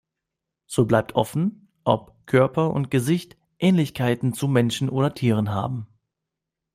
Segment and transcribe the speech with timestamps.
[0.65, 5.89] So bleibt offen, ob Körper und Gesicht Ähnlichkeiten zu Menschen oder Tieren haben.